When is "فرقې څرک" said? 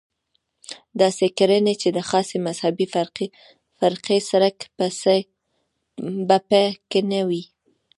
3.81-4.57